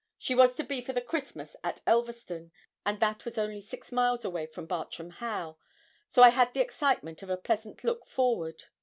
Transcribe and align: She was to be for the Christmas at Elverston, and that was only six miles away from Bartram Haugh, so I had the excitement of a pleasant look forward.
She 0.17 0.33
was 0.33 0.55
to 0.55 0.63
be 0.63 0.81
for 0.81 0.93
the 0.93 0.99
Christmas 1.01 1.55
at 1.63 1.83
Elverston, 1.85 2.49
and 2.83 2.99
that 3.01 3.23
was 3.23 3.37
only 3.37 3.61
six 3.61 3.91
miles 3.91 4.25
away 4.25 4.47
from 4.47 4.65
Bartram 4.65 5.11
Haugh, 5.11 5.57
so 6.07 6.23
I 6.23 6.29
had 6.29 6.55
the 6.55 6.59
excitement 6.59 7.21
of 7.21 7.29
a 7.29 7.37
pleasant 7.37 7.83
look 7.83 8.07
forward. 8.07 8.63